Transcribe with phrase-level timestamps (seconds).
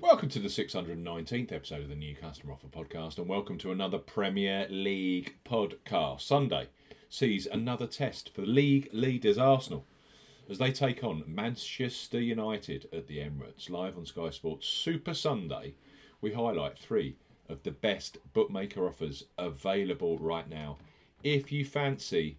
[0.00, 3.96] Welcome to the 619th episode of the New Customer Offer Podcast, and welcome to another
[3.96, 6.22] Premier League podcast.
[6.22, 6.68] Sunday
[7.08, 9.86] sees another test for league leaders Arsenal
[10.50, 13.70] as they take on Manchester United at the Emirates.
[13.70, 15.74] Live on Sky Sports Super Sunday,
[16.20, 17.16] we highlight three
[17.48, 20.76] of the best bookmaker offers available right now.
[21.22, 22.38] If you fancy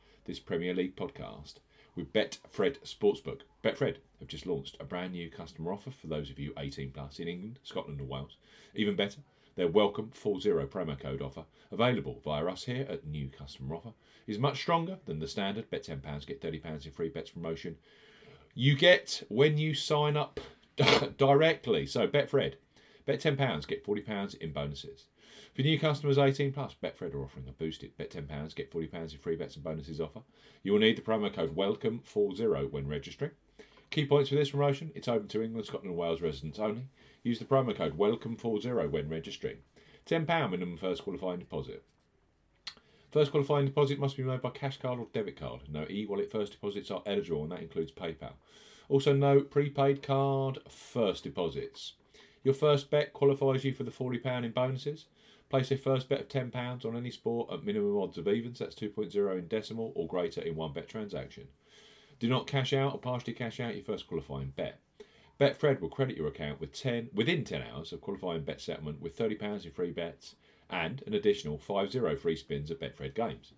[0.31, 1.55] this Premier League podcast
[1.93, 3.41] with Betfred Sportsbook.
[3.61, 7.19] Betfred have just launched a brand new customer offer for those of you 18 plus
[7.19, 8.37] in England, Scotland, and Wales.
[8.73, 9.19] Even better,
[9.57, 13.91] their welcome 40 promo code offer, available via us here at New Customer Offer,
[14.25, 17.75] is much stronger than the standard bet £10, get £30 in free bets promotion
[18.55, 20.39] you get when you sign up
[21.17, 21.85] directly.
[21.85, 22.53] So, Betfred,
[23.05, 25.07] bet £10, get £40 in bonuses.
[25.55, 29.19] For new customers 18 plus, Betfred are offering a boosted bet £10, get £40 in
[29.19, 30.21] free bets and bonuses offer.
[30.63, 33.31] You will need the promo code WELCOME40 when registering.
[33.89, 36.87] Key points for this promotion it's open to England, Scotland, and Wales residents only.
[37.23, 39.57] Use the promo code WELCOME40 when registering.
[40.05, 41.83] £10 minimum first qualifying deposit.
[43.11, 45.63] First qualifying deposit must be made by cash card or debit card.
[45.67, 48.33] No e wallet first deposits are eligible, and that includes PayPal.
[48.87, 51.93] Also, no prepaid card first deposits.
[52.43, 55.05] Your first bet qualifies you for the £40 in bonuses.
[55.51, 58.73] Place a first bet of £10 on any sport at minimum odds of evens, that's
[58.73, 61.49] 2.0 in decimal or greater in one bet transaction.
[62.21, 64.79] Do not cash out or partially cash out your first qualifying bet.
[65.41, 69.17] Betfred will credit your account with 10 within 10 hours of qualifying bet settlement with
[69.17, 70.35] £30 in free bets
[70.69, 73.51] and an additional 50 free spins at Betfred games.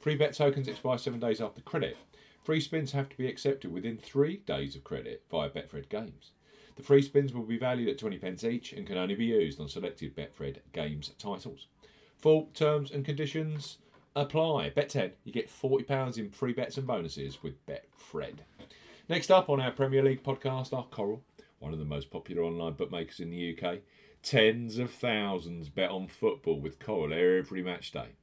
[0.00, 1.96] Free bet tokens expire 7 days after credit.
[2.42, 6.32] Free spins have to be accepted within 3 days of credit via Betfred games.
[6.76, 9.60] The free spins will be valued at 20 pence each and can only be used
[9.60, 11.66] on selected Betfred Games titles.
[12.18, 13.78] Full terms and conditions
[14.14, 14.70] apply.
[14.70, 18.38] Bet 10, you get £40 in free bets and bonuses with Betfred.
[19.08, 21.22] Next up on our Premier League podcast are Coral,
[21.58, 23.78] one of the most popular online bookmakers in the UK.
[24.22, 28.16] Tens of thousands bet on football with Coral every match day.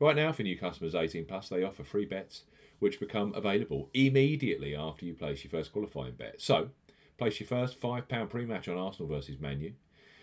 [0.00, 2.42] Right now, for new customers 18 plus, they offer free bets
[2.80, 6.40] which become available immediately after you place your first qualifying bet.
[6.40, 6.70] So,
[7.18, 9.72] Place your first £5 pre match on Arsenal versus Man U,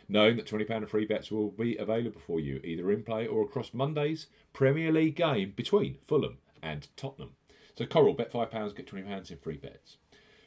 [0.09, 3.43] knowing that £20 of free bets will be available for you either in play or
[3.43, 7.31] across Monday's Premier League game between Fulham and Tottenham.
[7.75, 9.97] So, Coral, bet £5, get £20 in free bets.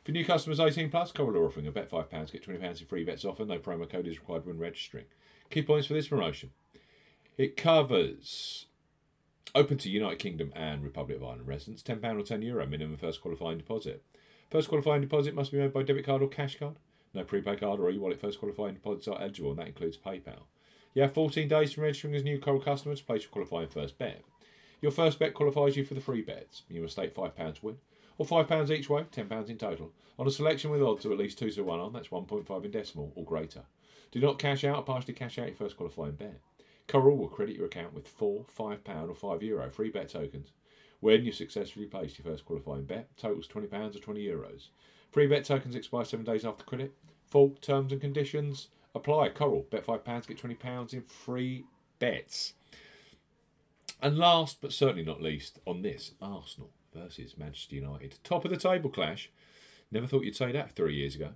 [0.05, 3.05] For new customers 18 plus, Coral are offering a bet £5, get £20 in free
[3.05, 3.45] bets offer.
[3.45, 5.07] No promo code is required when registering.
[5.51, 6.51] Key points for this promotion
[7.37, 8.67] it covers
[9.55, 13.21] open to United Kingdom and Republic of Ireland residents, £10 or €10 Euro minimum first
[13.21, 14.05] qualifying deposit.
[14.51, 16.77] First qualifying deposit must be made by debit card or cash card.
[17.13, 20.45] No prepaid card or e-wallet first qualifying deposits are eligible, and that includes PayPal.
[20.95, 23.69] You have 14 days from registering as a new Coral customer to place your qualifying
[23.69, 24.23] first bet.
[24.81, 26.63] Your first bet qualifies you for the free bets.
[26.69, 27.79] You must stake £5 win,
[28.19, 31.39] or £5 each way, £10 in total, on a selection with odds of at least
[31.39, 33.63] 2 to 1 on, that's 1.5 in decimal or greater.
[34.13, 36.41] Do not cash out or partially cash out your first qualifying bet.
[36.87, 40.53] Coral will credit your account with four, £5 or €5 Euro free bet tokens
[41.01, 43.15] when you successfully placed your first qualifying bet.
[43.17, 44.27] Totals £20 or €20.
[44.27, 44.69] Euros.
[45.11, 46.95] Free bet tokens expire seven days after credit.
[47.31, 49.29] Full terms and conditions apply.
[49.31, 51.65] Coral, bet £5, get £20 in free
[51.99, 52.55] bets.
[54.01, 58.19] And last but certainly not least, on this, Arsenal versus Manchester United.
[58.25, 59.31] Top of the table clash.
[59.91, 61.31] Never thought you'd say that three years ago.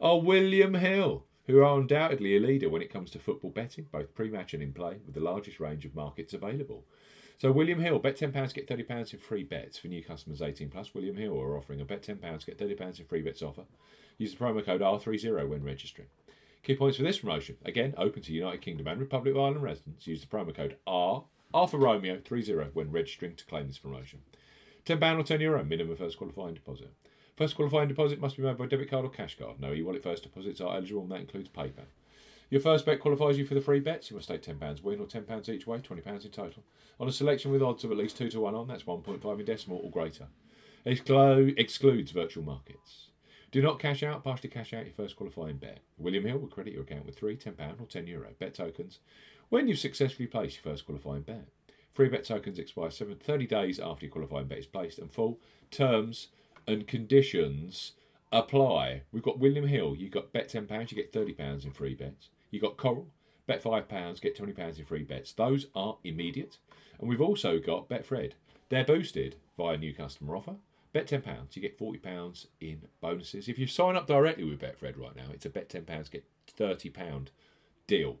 [0.00, 4.14] Oh, William Hill, who are undoubtedly a leader when it comes to football betting, both
[4.14, 6.84] pre match and in play, with the largest range of markets available.
[7.38, 10.94] So William Hill, bet £10, get £30 in free bets for new customers 18 plus.
[10.94, 13.64] William Hill are offering a bet £10, get £30 in free bets offer.
[14.16, 16.08] Use the promo code R30 when registering.
[16.62, 20.06] Key points for this promotion, again, open to United Kingdom and Republic of Ireland residents.
[20.06, 24.20] Use the promo code R, R for Romeo 30 when registering to claim this promotion.
[24.86, 26.90] £10 or €10 Euro minimum first qualifying deposit.
[27.36, 29.60] First qualifying deposit must be made by debit card or cash card.
[29.60, 31.84] No e-wallet first deposits are eligible and that includes PayPal.
[32.48, 34.10] Your first bet qualifies you for the free bets.
[34.10, 36.62] You must stake £10 win or £10 each way, £20 in total.
[36.98, 39.44] On a selection with odds of at least 2 to 1 on, that's 1.5 in
[39.44, 40.28] decimal or greater.
[40.86, 43.08] Exclu- excludes virtual markets.
[43.50, 45.80] Do not cash out, partially cash out your first qualifying bet.
[45.98, 49.00] William Hill will credit your account with three £10 or €10 Euro bet tokens
[49.48, 51.48] when you've successfully placed your first qualifying bet.
[51.92, 55.40] Free bet tokens expire 30 days after your qualifying bet is placed, and full
[55.70, 56.28] terms
[56.66, 57.92] and conditions
[58.32, 59.02] apply.
[59.12, 59.94] We've got William Hill.
[59.96, 62.30] You've got bet £10, you get £30 in free bets.
[62.50, 63.08] You got Coral,
[63.46, 65.32] bet £5, get £20 in free bets.
[65.32, 66.58] Those are immediate.
[66.98, 68.32] And we've also got Betfred.
[68.68, 70.56] They're boosted via new customer offer.
[70.92, 73.48] Bet £10, you get £40 in bonuses.
[73.48, 76.24] If you sign up directly with Betfred right now, it's a bet £10, get
[76.58, 77.28] £30
[77.86, 78.16] deal.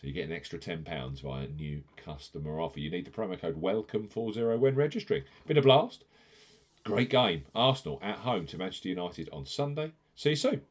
[0.00, 2.80] So you get an extra £10 via new customer offer.
[2.80, 5.22] You need the promo code WELCOME40 when registering.
[5.46, 6.04] Been a blast.
[6.86, 7.44] Great game.
[7.52, 9.90] Arsenal at home to Manchester United on Sunday.
[10.14, 10.62] See you soon.